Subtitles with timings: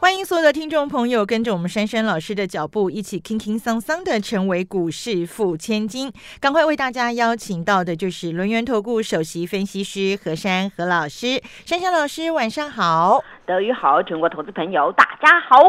[0.00, 6.10] 欢迎所有的听众朋友跟着我们珊珊老师的脚步，一起轻轻桑桑的成为股市富千金。
[6.40, 15.62] 赶快为大家邀请到的就是轮源投顾首席分析师何珊何老师，珊珊老师晚上好，德语好，全国投资朋友大家好。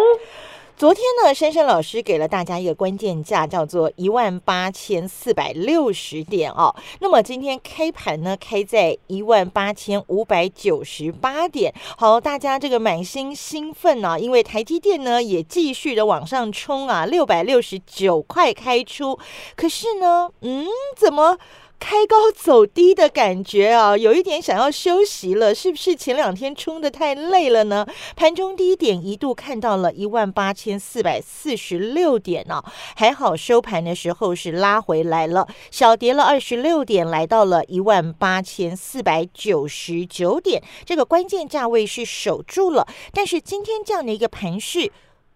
[0.82, 6.76] 昨天呢，珊珊老师给了大家一个关键价，叫做一万八千四百六十点哦。
[7.02, 11.72] 那么今天开盘呢，开在一万八千五百九十八点。
[12.00, 19.20] 好，大家这个满心兴奋啊，因为台积电呢也继续的往上冲啊，六百六十九块开出。
[19.56, 20.66] 可是呢，嗯，
[20.98, 21.38] 怎么？
[21.82, 27.86] 开高走低的感觉啊，有一点想要休息了，是不是前两天冲的太累了呢？
[28.16, 32.64] 盘中低点一度看到了一万八千四百四十六点呢，
[32.96, 42.88] 还好收盘的时候是拉回来了，小跌了二十六点，来到了一万八千四百九十九点，这个关键价位是守住了。
[43.12, 44.92] 但是今天这样的一个盘势，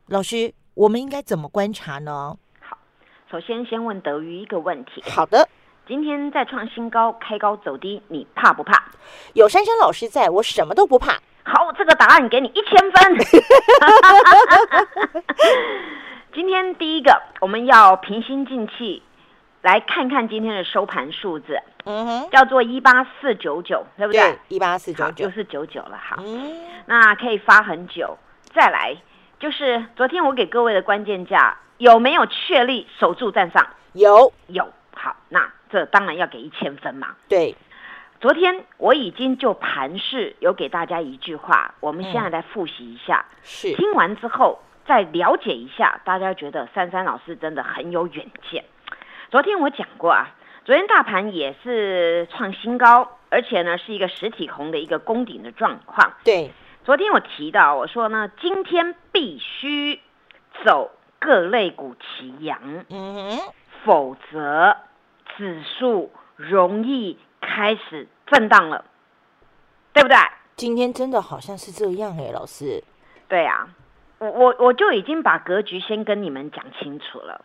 [0.09, 2.37] 老师，我们应该怎么观察呢？
[2.61, 2.77] 好，
[3.31, 5.01] 首先先问德瑜一个问题。
[5.09, 5.49] 好的。
[5.87, 8.85] 今天再创新高，开高走低，你怕不怕？
[9.33, 11.19] 有珊珊老师在，我什么都不怕。
[11.43, 13.17] 好，这个答案给你一千分。
[16.33, 19.03] 今天第一个，我们要平心静气
[19.61, 21.61] 来看看今天的收盘数字。
[21.83, 24.39] 嗯哼，叫做一八四九九，对不对？
[24.47, 25.99] 一八四九九，就是九九了。
[26.03, 26.15] 好，
[26.87, 28.17] 那可以发很久。
[28.55, 28.97] 再来，
[29.39, 33.67] 就是昨天我给各位的关键价，有没有确立守住站上？
[33.93, 34.67] 有，有。
[34.95, 35.47] 好，那。
[35.75, 37.17] 这当然要给一千分嘛。
[37.27, 37.53] 对，
[38.21, 43.25] 昨天我已经就盘势有给大家一句话，我们现在来复习一下。
[43.43, 48.63] 是，听完之后再了解一下，大家觉得珊珊老师真的很有远见。
[49.29, 50.29] 昨天我讲过啊，
[50.63, 56.13] 昨天大盘也是创新高，而且呢是一个实体红的一个攻顶的状况。
[56.23, 56.51] 对，
[56.85, 59.99] 昨天我提到我说呢，今天必须
[60.63, 63.37] 走各类股齐扬，嗯，
[63.83, 64.77] 否则。
[65.37, 68.85] 指数容易开始震荡了，
[69.93, 70.17] 对不对？
[70.55, 72.83] 今天真的好像是这样哎，老师。
[73.27, 73.67] 对啊，
[74.19, 77.43] 我我我就已经把格局先跟你们讲清楚了，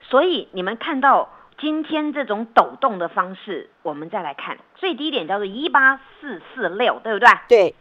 [0.00, 7.28] 所以你们看到今天这种抖动的方式，我们再来看最低点叫做一八四四六，对不对？
[7.48, 7.74] 对。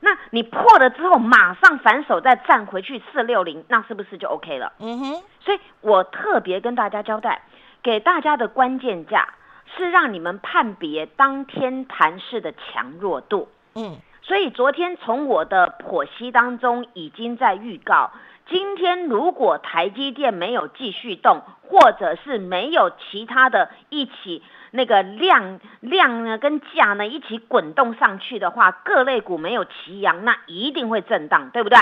[0.00, 4.72] 那你破了之后，马上反手再站回去四六零，那是不是就 OK 了？
[4.78, 5.22] 嗯哼。
[5.40, 7.42] 所以我特别跟大家交代。
[7.84, 9.28] 给大家的关键价
[9.76, 13.48] 是让你们判别当天盘势的强弱度。
[13.74, 18.10] 嗯，所以昨天从我的剖析当中已经在预告，
[18.48, 31.78] 今天如果台积电没有继续动，或者是没有其他的一起那个量量呢跟价呢一起滚动上去的话，各类股没有齐扬，那一定会震荡，对不对？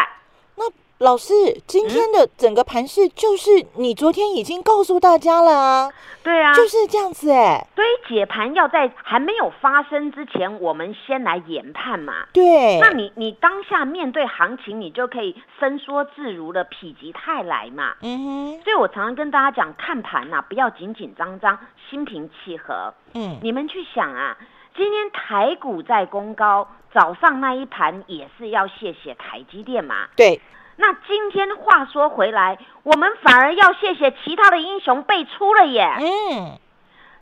[0.57, 0.65] 那。
[1.03, 1.35] 老师，
[1.67, 5.91] 今天的整个盘势就是你昨天已经告诉大家了啊，
[6.23, 7.67] 对啊，就是这样子哎。
[7.75, 12.29] 所以解盘要在还没有发生之前，我们先来研判嘛。
[12.33, 16.71] 对，那你你当下面对行情，你就可以伸缩自如的否
[17.01, 17.97] 极泰来嘛。
[18.01, 18.61] 嗯哼。
[18.63, 21.59] 所以我常常跟大家讲，看盘呐，不要紧紧张张，
[21.91, 22.95] 心平气和。
[23.15, 23.39] 嗯。
[23.43, 24.37] 你们去想啊，
[24.77, 30.07] 今天台股在攻高，早上那一盘也是要谢谢台积电嘛。
[30.15, 30.41] 对。
[30.77, 35.87] 那今天话说回来，我们反而要谢谢其他的英雄辈出了耶。
[36.01, 36.59] 嗯，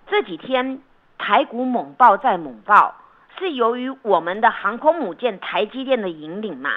[0.09, 0.81] 这几天
[1.19, 2.95] 台股猛爆再猛爆，
[3.39, 6.71] 是由于我们的航空母舰台积电的引领嘛。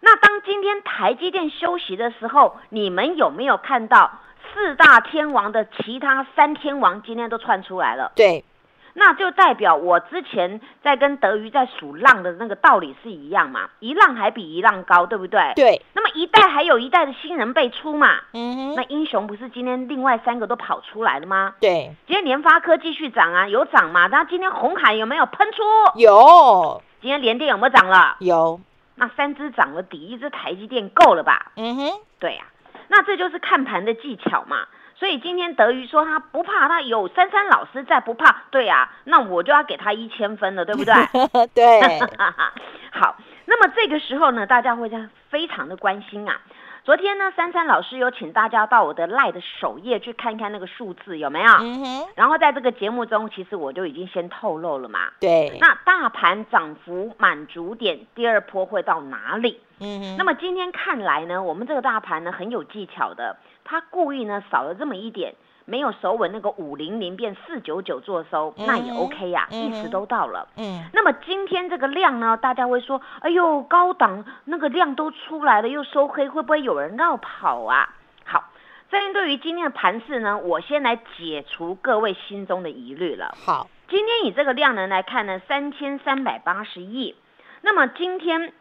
[0.00, 4.10] 那当今天台积电休息的时候，你们有没有看到
[4.52, 8.12] 四大天王的其他三天王今天都窜出来了？
[8.14, 8.44] 对。
[8.94, 15.52] 那就代表我之前在跟德瑜在数浪的那个道理是一样嘛，一浪还比一浪高，对不对？
[15.56, 15.82] 对。
[15.94, 18.74] 那么一代还有一代的新人辈出嘛，嗯哼。
[18.74, 21.54] 那英雄不是今天另外三个都跑出来了吗？
[21.60, 21.94] 对。
[22.06, 24.06] 今天联发科继续涨啊，有涨嘛？
[24.08, 25.62] 那今天红海有没有喷出？
[25.96, 26.82] 有。
[27.00, 28.16] 今天联电有没有涨了？
[28.20, 28.60] 有。
[28.94, 31.52] 那三只涨了，抵一只台积电够了吧？
[31.56, 31.90] 嗯哼。
[32.18, 32.44] 对呀，
[32.88, 34.66] 那这就是看盘的技巧嘛。
[35.02, 38.44] 所以今天德瑜说他不怕，他有珊珊老师在不怕。
[38.52, 40.94] 对呀，那我就要给他一千分了，对不对？
[41.52, 41.98] 对。
[42.92, 43.16] 好，
[43.46, 46.40] 那么这个时候呢，大家会在非常的关心啊。
[46.84, 51.52] 昨天呢，珊珊老师有请大家到我的赖的首页去看一看那个数字有没有？
[51.54, 52.08] 嗯哼。
[52.14, 55.10] 然后在这个节目中，其实我就已经先透露了嘛。
[55.18, 55.58] 对。
[55.60, 59.60] 那大盘涨幅满足点，第二波会到哪里？
[59.80, 60.16] 嗯哼。
[60.16, 65.34] 那么今天看来呢，我们这个大盘呢很有技巧的，它故意呢少了这么一点。
[65.64, 70.48] 没有守稳那个五零零变四九九做收，那也 OK 呀，意思都到了。
[70.56, 77.94] 嗯，那么今天这个量呢，大家会说，哎呦，高档那个量都出来了，又收黑，会不会有人绕跑啊？
[78.24, 78.50] 好，
[78.90, 83.32] 针对于今天的盘势呢，我先来解除各位心中的疑虑了。
[83.46, 87.14] 好，今天以这个量能来看呢，三千三百八十亿，
[87.60, 88.52] 那么今天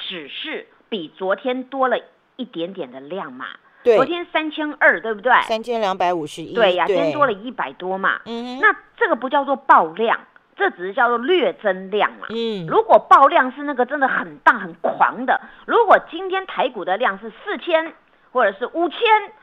[0.00, 2.00] 只是比昨天多了
[2.34, 3.46] 一点点的量嘛。
[3.84, 5.32] 昨天三千二，对不对？
[5.42, 6.54] 三千两百五十一。
[6.54, 8.20] 对呀，今天多了一百多嘛。
[8.24, 8.58] 嗯。
[8.60, 10.18] 那这个不叫做爆量，
[10.56, 12.26] 这只是叫做略增量嘛。
[12.30, 12.66] 嗯。
[12.66, 17.92] 如果爆量是那个真的很大很狂的，如果今天台股的量是四千
[18.32, 18.98] 或者是五千，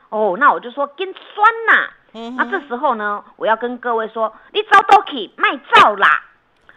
[0.08, 1.90] 哦，那我就说跟酸呐。
[2.14, 2.34] 嗯。
[2.36, 6.24] 那这时候呢，我要跟各位说，你早都可以卖照啦，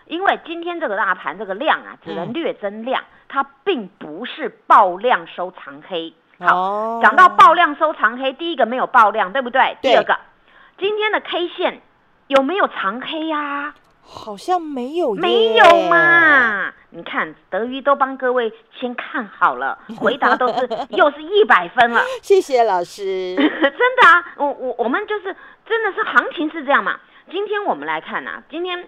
[0.06, 6.14] 因为今天这个大盘这个量啊，只能略增量，它并不是爆量收长黑。
[6.40, 9.78] 好，讲到爆量收长黑，第一个没有爆量，对不对？
[9.82, 10.18] 第二个，
[10.78, 11.82] 今天的 K 线
[12.28, 13.74] 有没有长黑呀？
[14.04, 16.74] 好像没有，没有嘛？
[16.90, 22.02] 你看德瑜都帮各位先看好了， 回答都是又是一百分了。
[22.22, 25.36] 谢谢老师， 真的啊，我我我们就是
[25.68, 27.00] 真的是行情是这样嘛？
[27.32, 28.88] 今天我们来看呐，今天。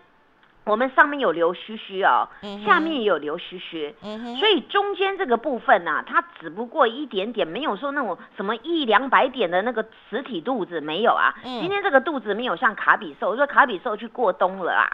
[0.67, 2.27] 我们上面有留须须哦，
[2.65, 3.95] 下面也有留须须，
[4.39, 11.33] 所以中间这个部分呢，它只不过一点点，没有说那种什么一两百点的那个实体肚子没有啊。
[11.43, 14.89] 今天这个肚子没有像卡比兽，说卡比兽去过冬了啊。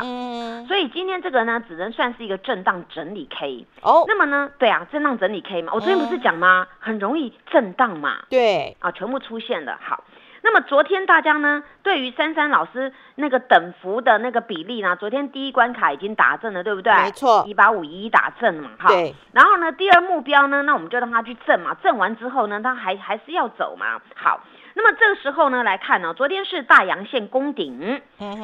[0.68, 3.66] 所以今天这个呢，只能算是一个震荡整理 K。
[3.82, 6.68] 哦，那么呢，对啊，震荡整理 K 嘛，我昨天不是讲吗？
[6.80, 8.24] 很容易震荡嘛。
[8.30, 10.04] 对，啊，全部出现了，好。
[10.46, 16.94] 那么昨天大家呢，对于珊珊老师那个等幅的那个比例呢，昨天第一关卡已经打正了，对不对？
[16.94, 18.90] 没错，一八五一打正嘛，哈。
[18.90, 19.16] 对。
[19.32, 24.02] 然后呢，第二目标呢，那我们就让他去正嘛，正完之后呢，他还还是要走嘛。
[24.16, 24.42] 好，
[24.74, 28.02] 那么这个时候呢来看呢，昨天是大阳线攻顶，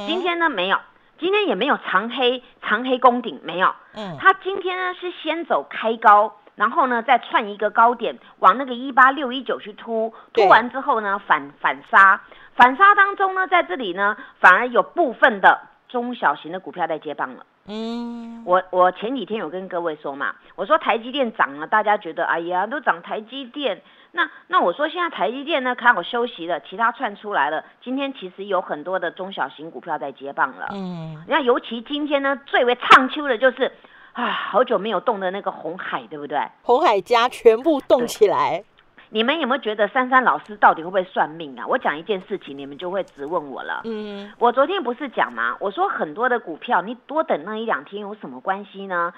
[0.08, 0.80] 今天呢没有，
[1.20, 3.76] 今天也没有长黑长黑攻顶，没有。
[3.96, 4.16] 嗯。
[4.18, 6.39] 他今天呢是先走开高。
[6.60, 12.20] 然后呢，再串一个高点，往那个一八六一九去突，突完之后呢，反反杀，
[12.54, 17.46] 反杀当中呢，在这里呢，反而有部分的中小型的股票在接棒了。
[17.68, 30.68] 嗯，我我前几天有跟各位说嘛，我说台积电涨了，大家觉得哎呀，都涨台积电，那那我说现在台积电呢，开好休息了，其他串出来了，今天其实有很多的中小型股票在接棒了。
[30.74, 33.72] 嗯，那尤其今天呢，最为畅秋的就是。
[34.20, 36.40] 啊，好久没有动的那个红海，对不对？
[36.64, 38.64] 红海家全部动起来。
[39.12, 41.66] 你们有没有觉得珊珊老师到底会不会算命啊？
[41.66, 43.82] 我讲一件事情，你们就会直问我了。
[43.86, 45.56] 嗯，我昨天不是讲吗？
[45.60, 49.14] 我说很多的股票，你多等那一两天有什么关系呢？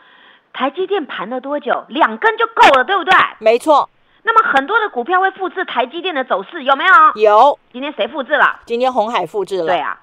[0.53, 1.83] 台积电盘了多久？
[1.89, 3.13] 两根就够了，对不对？
[3.39, 3.89] 没错。
[4.23, 6.93] 那么很多的股票会复制台积电的走势，有没有？
[7.15, 7.59] 有。
[7.73, 8.59] 今天谁复制了？
[8.65, 9.65] 今天红海复制了。
[9.65, 9.99] 对啊，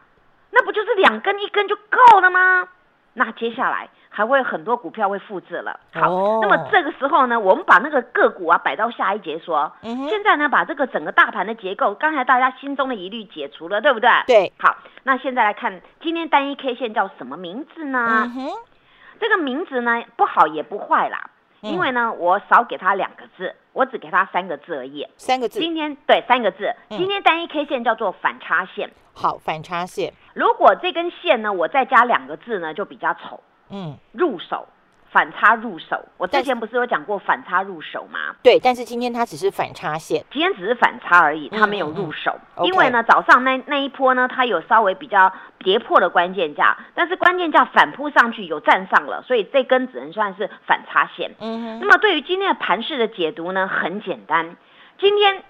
[0.51, 2.69] 那不就是两根一根就够了吗？
[3.15, 3.89] 那接下来。
[4.11, 5.79] 还会很多股票会复制了。
[5.93, 9.71] 好，那么这个时候呢，我们把那个个股啊摆到下一节说。
[9.83, 14.11] 嗯现在呢，把这个整个大盘的结构，刚才大家心中的疑虑解除了，对不对？
[14.27, 14.53] 对。
[14.59, 18.31] 好，那现在来看今天单一 K 线叫什么名字呢？
[19.21, 21.31] 这个名字呢不好也不坏啦，
[21.61, 25.07] 因为呢我少给它两个字，我只给它三个字而已。
[25.17, 25.61] 三个字。
[25.61, 28.91] 今天对三个字，今天单一 K 线叫做反差线。
[29.15, 30.13] 好，反差线。
[30.35, 33.41] 如果这根线呢，我再加两个字呢，就比较丑。
[33.71, 34.67] 嗯，入手
[35.11, 38.37] 反差入手，我之前不是有讲过反差入手吗？
[38.43, 42.39] 对，但是今天它只是反差线，今天只是反差而已，它没有入手。
[42.63, 51.31] 因为呢，早上那那一波呢，它有稍微比较跌破的关键价，但是关键价反扑上去有站上了，所以这根只能算是反差线。
[51.41, 54.57] 嗯，那么对于今天的盘势的解读呢，很简单，
[54.99, 55.43] 今天。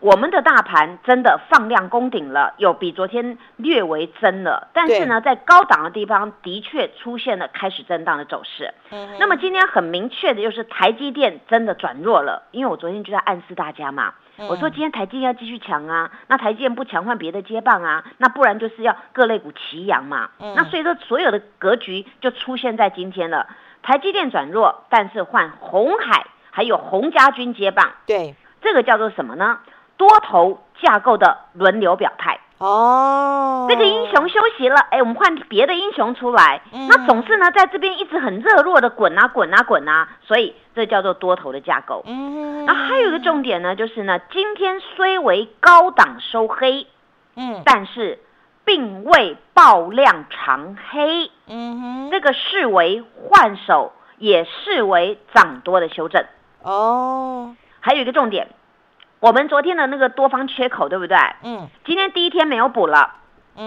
[0.00, 8.72] 我们的大盘真的放量攻顶了，有比昨天略微增了，但是呢，在高档的地方的确出现了开始震荡的走势。
[8.90, 14.14] 嗯，那么今天很明确的就是台积电真的转弱了，因为我昨天就在暗示大家嘛，
[14.48, 20.30] 我说今天台积电要继续强啊，那台积电不强换别的接棒啊，那不然就是要各类股齐扬嘛。
[20.40, 23.46] 嗯，那所以说所有的格局就出现在今天了，
[23.82, 27.90] 台积电转弱，但是换红海还有洪家军接棒。
[28.06, 29.58] 对，这个叫做什么呢？
[30.00, 32.40] 多头架构的轮流表态。
[32.56, 42.02] 哦，这个英雄休息了，哎，我们换别的英雄出来，那总是呢在这边一直很热络的滚啊滚啊滚啊，所以这叫做多头的架构。
[42.06, 46.86] 嗯，那还有一个重点呢，就是呢今天虽为高档收黑，
[47.36, 48.18] 嗯，但是
[48.64, 56.24] 并未爆量长黑，嗯哼，这个视为换手，也视为涨多的修正。
[56.62, 58.48] 哦，还有一个重点。
[59.20, 61.16] 我们昨天的那个多方缺口，对不对？
[61.42, 61.68] 嗯。
[61.84, 63.16] 今天第一天没有补了，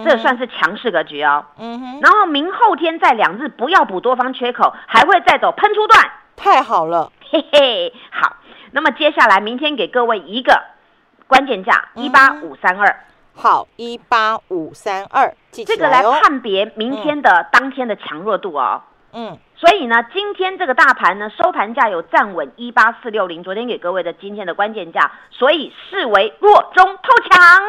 [0.03, 1.45] 这算是强势格局哦。
[1.59, 1.99] 嗯哼。
[2.01, 6.11] 然后明后天再两日不要补多方缺口，还会再走喷出段。
[6.35, 7.93] 太好了，嘿嘿。
[8.11, 8.37] 好，
[8.71, 10.59] 那么接下来明天给各位一个
[11.27, 13.05] 关键价一八五三二。
[13.35, 18.81] 好，一八五三二，这个来判别明天的当天的强弱度哦。
[18.81, 18.92] 嗯。
[19.55, 27.61] 所以呢，今天这个大盘呢，收盘价有站稳一八四六零，昨天给各位的今天的关键价，所以视为弱中透强。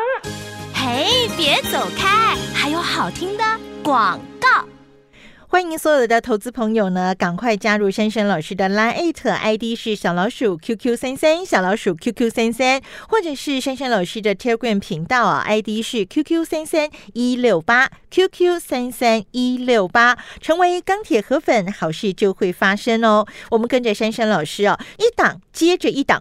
[0.75, 3.45] 嘿，别走开，还有好听的
[3.85, 4.74] 广告。
[5.55, 23.25] 欢迎所有的投资朋友呢，赶快加入珊珊老师的 Line ID 是小老鼠 QQ 三三小老鼠 QQ 三三，或者是珊珊老师的 Telegram 频道啊，ID 是 QQ 三三一六八 QQ 三三一六八，成为钢铁河粉，好事就会发生哦。
[23.53, 26.21] 我们跟着珊珊老师啊，一档接着一档。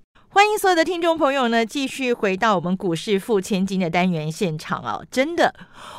[0.33, 5.05] 欢迎所有的听众朋友呢，继续回到我们股市付千金的单元现场哦！
[5.11, 5.53] 真的，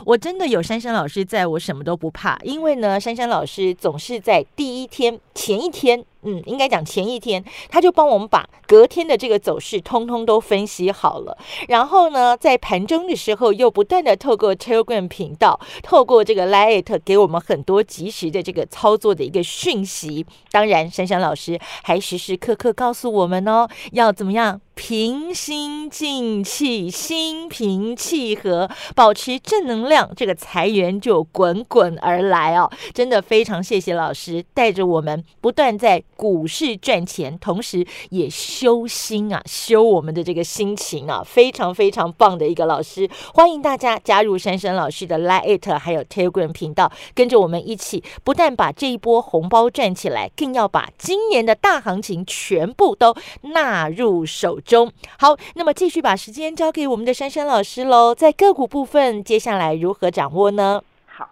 [0.06, 6.02] 我真的有珊珊老师在，我什么都不怕，因为呢，珊珊老师总是在第一天前一天。
[6.23, 11.37] 嗯，应该讲前一天，他就帮我们把隔天的这个走势通通都分析好了。
[11.69, 20.25] 然后呢，在盘中的时候，又不断的透过 Telegram 频道，透过这个 Lite 给我们很多及时的这个操作的一个讯息。
[20.50, 24.61] 当然，珊珊老师还时时刻刻告诉我们哦，要怎么样。
[24.75, 32.71] 平心静气，心平气和，保持正能量，这个财源就滚滚而来哦！
[32.95, 43.09] 真的非常谢谢老师带着我们不断在股市赚钱，同时也修心啊，修我们的这个心情啊，非常非常棒的一个老师。
[43.35, 54.59] 欢迎大家加入珊珊老师的 Lite 还有 Telegram 频道，跟着我们一起，不但把这一波红包赚起来，更要把今年的大行情全部都纳入手。
[54.62, 58.14] 中好，那么继续把时间交给我们的珊珊老师喽。
[58.14, 60.83] 在个股部分，接下来如何掌握呢？
[61.07, 61.28] 好，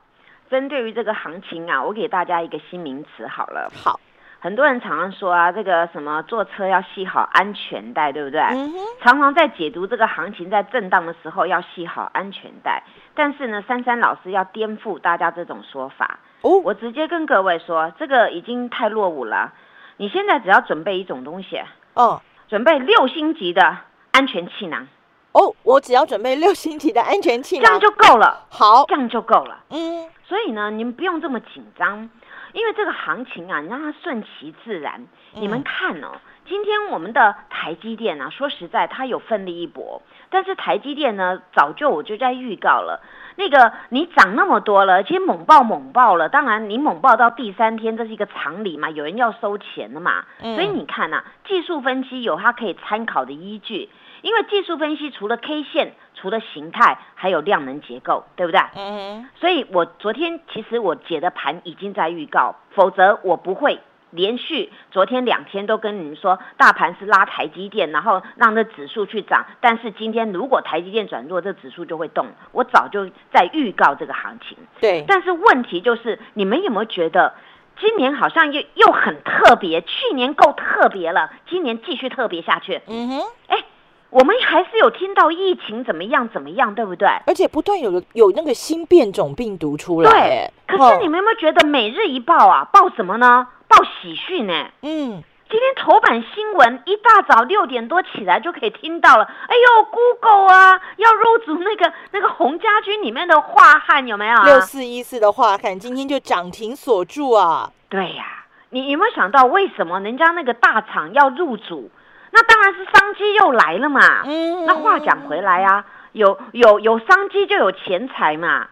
[0.50, 3.70] 针对于这个行情啊，我给大家一个新名词好了。
[3.74, 3.98] 好，
[4.40, 8.40] 很多人常常说啊，这个什么坐车要系好安全带，对不对？
[8.40, 8.78] 嗯哼。
[9.02, 12.82] 常常在解读这个行情在震荡的时候要系好安全带，
[13.14, 16.18] 但是呢，珊珊老师要颠覆大家这种说法。
[16.42, 19.52] 哦，我直接跟各位说，这个已经太落伍了。
[19.98, 21.60] 你现在只要准备一种东西。
[21.94, 22.20] 哦。
[22.50, 23.78] 准备六星级的
[24.10, 24.88] 安全气囊
[25.30, 28.44] 哦，我只要准备六星级的安全气囊，这样就够了。
[28.50, 29.62] 好，这样就够了。
[29.68, 32.10] 嗯，所以呢，你们不用这么紧张，
[32.52, 35.06] 因为这个行情啊，你让它顺其自然。
[35.34, 36.10] 你们看哦，
[36.50, 43.00] 今天我们的台积电啊，说实在，它有奋力一搏，但是台积电呢，早就我就在预告了。
[43.36, 53.88] 那个你涨那么多了，而且猛爆猛爆了，当然你猛爆到第三天，这是一个常理嘛，有人要收钱的嘛，所以你看呐，技术分析有它可以参考的依据，
[54.22, 58.60] 因为技术分析除了 K 线，除了形态，还有量能结构，对不对？
[58.74, 63.78] 嗯，所以我昨天其实我解的盘已经在预告，否则我不会。
[64.10, 69.46] 连续昨天两天都跟你们说，大盘是拉台积电，然后让这指数去涨。
[69.60, 72.26] 但是今天如果台积电转弱，这指数就会动。
[72.52, 74.58] 我早就在预告这个行情。
[74.80, 75.04] 对。
[75.06, 77.34] 但是问题就是，你们有没有觉得
[77.78, 79.80] 今年好像又又很特别？
[79.80, 82.80] 去年够特别了，今年继续特别下去。
[82.86, 83.20] 嗯哼。
[83.48, 83.64] 哎。
[84.10, 87.08] 我们还是有听到疫情怎么样怎么样，对不对？
[87.26, 90.10] 而且不断有有那个新变种病毒出来。
[90.10, 92.64] 对，可是你们有没有觉得每日一报啊？
[92.72, 93.46] 报什么呢？
[93.68, 94.52] 报喜讯呢？
[94.82, 99.24] 嗯，今天头版新闻一大早六点多起来就可以听到了。
[99.24, 104.42] 哎呦，Google 啊，要入主那个那个洪家军里面的华汉有没有？
[104.42, 107.70] 六四一四的华汉今天就涨停锁住啊。
[107.88, 111.88] 对呀，你有没有想到为什么人家那个大厂要入主？
[112.30, 114.22] 那当然是商机又来了嘛。
[114.24, 118.68] 嗯，那话讲回来啊，有有有商机就有钱财嘛。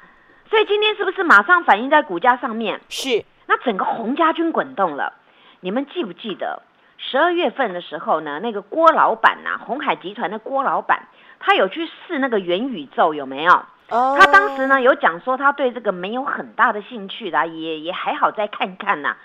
[0.50, 2.80] 所以今天是不是马上反映在股价上面？
[2.88, 3.24] 是。
[3.46, 5.12] 那整个洪家军滚动了。
[5.60, 6.62] 你们记不记得
[6.98, 11.08] 十二月份的时候呢，那个郭老板呐，红海集团的郭老板，
[11.40, 13.52] 他有去试那个元宇宙，有没有？
[13.90, 19.08] 哦，他当时呢有讲说他对这个没有很大的兴趣的，也也还好再看看呐。
[19.08, 19.16] 哎，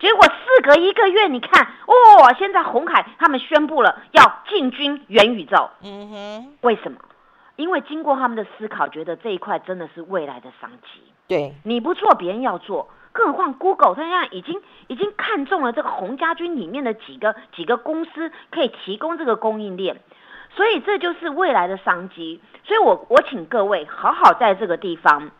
[0.00, 5.70] 结果事隔一个月，你看，哦，现在红海他们宣布了要进军元宇宙。
[5.82, 6.98] 嗯哼，为什么？
[7.56, 11.02] 因为经过他们的思考，觉得这一块真的是未来的商机。
[11.28, 12.88] 对，你不做，别人要做。
[13.12, 20.00] 更何况，Google 它现在已经已经看中了这个红家军里面的几个几个公司，可以提供这个供应链，
[20.56, 22.40] 所以这就是未来的商机。
[22.64, 25.30] 所以我我请各位好好在这个地方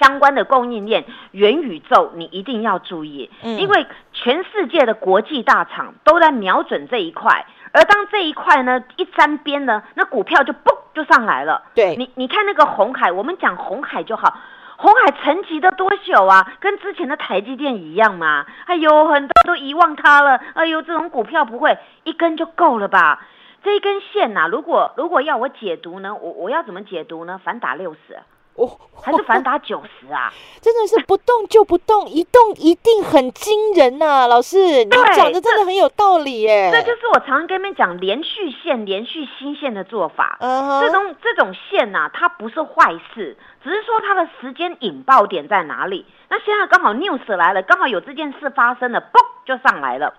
[0.00, 11.62] 相关的供应链元宇宙，你一定要注意，因为全世界的国际大厂都在瞄准这一块，而当这一块呢一沾边呢，那股票就嘣就上来了。
[11.74, 14.38] 对你，你看那个红海，我们讲红海就好。
[14.78, 16.52] 红海沉寂的多久啊？
[16.60, 18.44] 跟之前的台积电一样吗？
[18.66, 20.38] 哎呦，很多都遗忘它了。
[20.52, 23.26] 哎呦，这种股票不会一根就够了吧？
[23.64, 27.40] 这一根线呐，如果如果要我解读呢，我我要怎么解读呢？
[27.42, 28.18] 反打六十。
[28.56, 30.32] 哦， 还是反打九十啊？
[30.60, 34.26] 真的是不动就不动，一动一定很惊人呐！
[34.26, 36.70] 老师，你讲的真的很有道理耶。
[36.72, 40.38] 这就是我常常跟你们讲连续线、连续新线的做法。
[40.40, 46.04] 嗯这种这种线呐，它不是坏事，只是说它的时间引爆点在哪里。
[46.28, 50.14] 那现在刚好 news 来了，刚好有这件事发生了，嘣就上来了。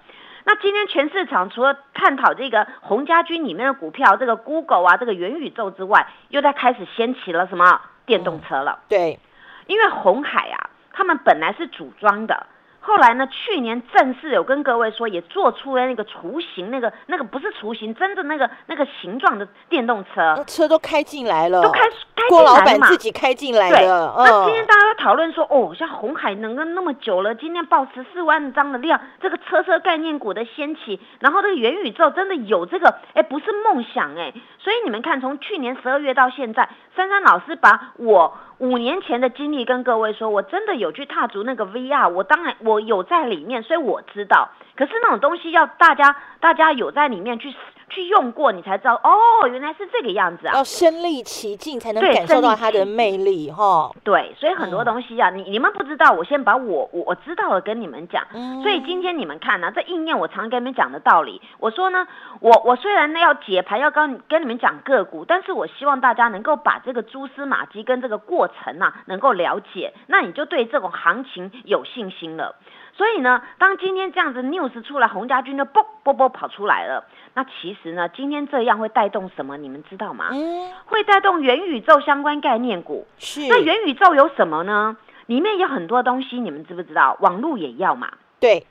[0.45, 7.81] 那今天全市场除了探讨这个红家军里面的股票，这个 Google 啊，这个元宇宙之外，又在开始掀起了什么？
[8.07, 9.19] 电动车了，对，
[9.67, 12.47] 因为红海啊，他们本来是组装的。
[12.87, 13.27] 后来呢？
[13.27, 24.13] 去年正式有跟各位说，也做出了那个雏形，那个那个不是雏形，真的那个那个形状的电动车，车都开进来了，都开开郭老板自己开进来的。
[24.17, 34.33] 那今天大家讨论说，哦，像红海能够那么久了，今天报十四万张的量，这个车车概念股的掀起，然后这个元宇宙真的有这个，哎，不是梦想哎。
[34.59, 38.37] 所以你们看，从去年十二月到现在，珊珊老师把我。
[38.59, 44.49] 五年前的经历跟各位说，我真的有去踏足那个 VR，我当然我有在里面，所以我知道。
[44.75, 47.53] 可是那种东西要大家大家有在里面去。
[47.89, 50.53] 去用过你才知道哦，原来是这个样子啊！
[50.55, 53.91] 要身临其境才能感受到它的魅力哈。
[54.03, 58.25] 对，所以很多东西啊，你你们不知道，我先把我我我知道的跟你们讲。
[58.61, 61.41] 所以今天你们看呢，这应验我常跟你们讲的道理。
[61.59, 62.05] 我说呢，
[62.41, 72.55] 我我虽然呢要解盘，要跟跟你们讲个股，但是我希望大家能够把这个蛛丝马迹跟这个过程啊能够了解，那你就对这种行情有信心了。
[72.97, 77.05] 所以呢，当今天这样子 news 出来，洪家军就啵啵啵跑出来了。
[77.35, 79.55] 那其实呢，今天这样会带动什么？
[79.55, 80.29] 你们知道吗？
[80.31, 83.05] 嗯，会带动元宇宙相关概念股。
[83.19, 83.47] 是。
[83.49, 84.97] 那元宇宙有什么呢？
[85.27, 87.15] 里面有很多东西，你们知不知道？
[87.19, 88.09] 网络也要嘛？
[88.39, 88.65] 对。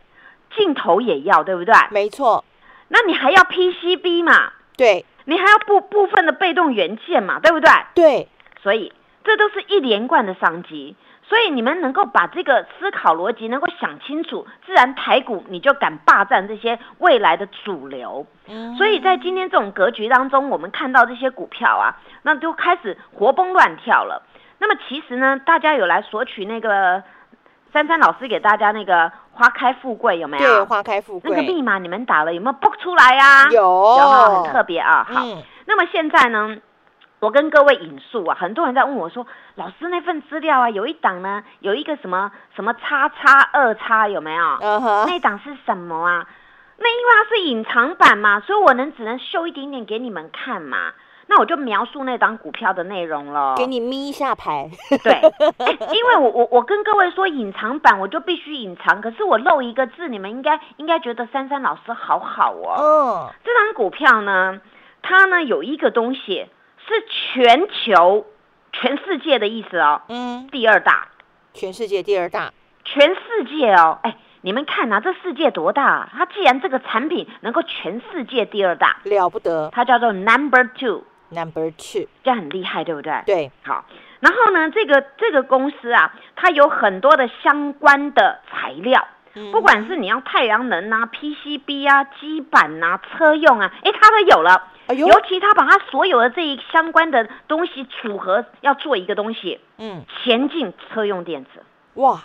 [0.56, 1.72] 镜头也要，对不对？
[1.92, 2.44] 没错。
[2.88, 4.52] 那你还要 PCB 嘛？
[4.76, 5.04] 对。
[5.26, 7.38] 你还要部部分的被动元件嘛？
[7.38, 7.70] 对不对？
[7.94, 8.28] 对。
[8.60, 10.96] 所以这都是一连贯的商机。
[11.28, 18.24] 所以你们能够把这个思考逻辑能够想清楚，自然台股你就敢霸占这些未来的主流。
[18.78, 24.22] 所以在今天这种格局当中，我们看到这些股票啊，那就开始活蹦乱跳了。
[24.58, 27.02] 那么其实呢，大家有来索取那个
[27.72, 30.46] 珊珊老师给大家那个花开富贵有没有？
[30.46, 33.48] 对，花开富贵那个密码你们打了有没有 book 出来呀？
[33.50, 33.96] 有，
[34.44, 35.04] 很特别啊。
[35.10, 35.24] 好，
[35.66, 36.56] 那么现在呢？
[37.18, 39.26] 我跟各位引述啊，很多人在问我说
[39.56, 44.58] ：“老师那份资料啊，有一档呢，有一个什么什么叉叉二叉有没有？
[45.06, 46.26] 那档是什么啊？
[46.78, 50.92] 那因为它是隐藏版嘛，所以我能只能秀一点点给你们看嘛。
[51.28, 54.70] 那我就描述那档股票的内容了，给你眯一下牌。
[55.02, 55.20] 对，
[55.92, 59.00] 因为我我我跟各位说隐藏版，我就必须隐藏。
[59.00, 62.76] 可是我漏一个字，你们应该应该觉得珊珊老师好好哦。
[62.78, 64.60] 嗯，这档股票呢，
[65.02, 66.46] 它呢有一个东西。
[66.86, 67.04] 是
[67.42, 68.26] 全球、
[68.72, 70.02] 全世界的意思哦。
[70.08, 71.08] 嗯，第二大，
[71.52, 72.52] 全世界第二大，
[72.84, 73.98] 全世界哦。
[74.02, 75.84] 哎，你们看呐，这世界多大？
[75.84, 79.70] 啊它既然这个产品能够全世界第二大，了不得。
[79.72, 83.22] 它叫做 Number Two，Number Two，这样很厉害，对不对？
[83.26, 83.50] 对。
[83.64, 83.84] 好，
[84.20, 89.06] 然后呢，这个这个公司啊，它有很多的相关的材料，
[89.52, 94.68] 不管是你要太阳能啊、PCB 啊、基板啊、车用啊，哎，它都有了。
[94.94, 101.62] 尤其他把他所有的这一相关的东西组合，要做一个东西，嗯，前进车用电子，
[101.94, 102.24] 哇！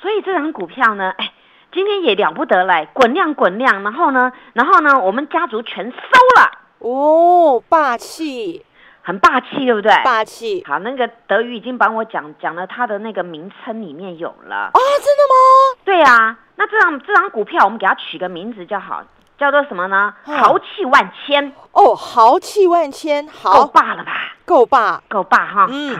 [0.00, 1.32] 所以这张股票呢，哎，
[1.72, 5.96] 今天也了不得嘞，滚量滚量，然后呢，然后呢，我们家族全收
[6.36, 8.64] 了，哦，霸气，
[9.02, 9.92] 很霸气，对不对？
[10.04, 10.64] 霸气。
[10.66, 15.80] 好，那个德宇已经帮我讲讲了他的那个名称里面有了啊，真的吗？
[15.84, 19.02] 对啊，那这张这张股票我们给它取个名字就好，
[19.38, 20.12] 叫做什么呢？
[20.24, 24.34] 豪气万千哦，豪气万千，够霸了吧？
[24.44, 25.68] 够霸，够霸哈。
[25.70, 25.96] 嗯。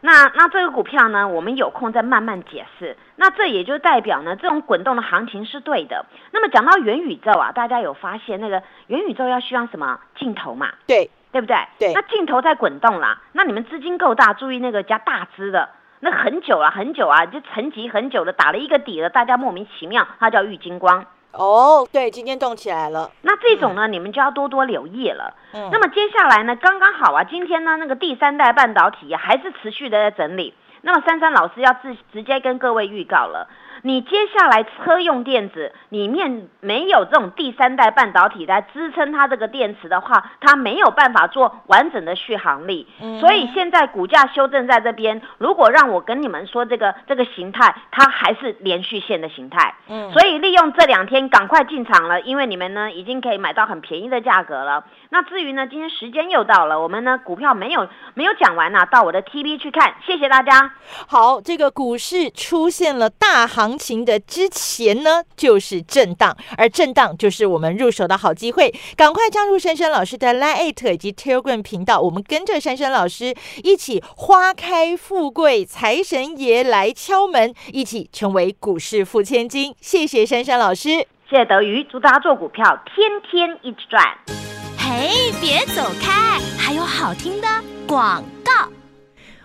[0.00, 2.94] 那那这个股票呢，我们有空再慢慢解释。
[3.16, 6.04] 那这也就代表呢，这种滚动的行情是对的。
[6.30, 10.72] 那么讲到元宇宙啊，大家有发现那个元宇宙要需要什么镜头嘛？
[10.86, 11.56] 对，对不对？
[11.78, 11.92] 对。
[11.94, 21.06] 那镜头在滚动啦，那你们资金够大，注意那个加大资的，那很久了，很久啊，就沉积很久了，打了一个底了，大家莫名其妙，它叫玉金光。
[21.36, 23.10] 哦，对，今天动起来了。
[23.22, 25.34] 那这种呢，你们就要多多留意了。
[25.52, 30.54] 嗯，那么接下来呢，刚刚好啊，今天呢，那个第三代半导体啊，还是持续的在整理。
[30.82, 33.48] 那么珊珊老师要直直接跟各位预告了。
[33.86, 42.88] 你接下来车用电子里面没有这种第三代半导体来支撑它这个电池的话，它没有办法做完整的续航力。
[43.20, 49.74] 所以现在股价修正在这边，如果让我跟你们说这个这个形态，它还是连续线的形态。
[49.88, 54.84] 嗯，所以利用这两天赶快进场了，因为你们呢已经可以买到很便宜的价格了。
[55.14, 59.94] 那至于呢，今天时间又到了，我们呢股票没有没有讲完呢，到我的 TV 去看。
[60.04, 60.74] 谢谢大家。
[61.06, 63.64] 好，这个股市出现了大行。
[63.64, 68.70] 行情的之前呢，就是震荡，而震荡就是我们入手的好机会。
[68.94, 79.74] 赶快加入珊珊老师的 Line 以及 Telegram 频道，我们跟着珊珊老师一起花开富贵，财神爷来敲门，一起成为股市富千金。
[79.80, 80.90] 谢谢珊珊老师，
[81.30, 84.63] 谢谢德瑜，祝大家做股票天天一直赚。
[84.96, 87.48] 哎，别走开，还有好听的
[87.84, 88.52] 广告。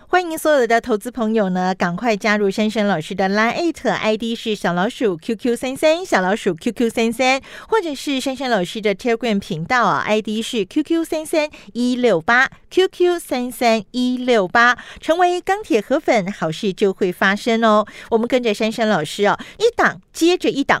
[0.06, 17.84] 欢迎所有的投资朋友呢，赶快加入珊珊老师的 Line ID 是小老鼠 QQ 三三小老鼠 QQ 三三，或者是珊珊老师的 Telegram 频道啊，ID 是 QQ 三三一六八 QQ 三三一六八，成为钢铁河粉，好事就会发生哦。
[18.10, 20.80] 我们跟着珊珊老师哦，一档接着一档。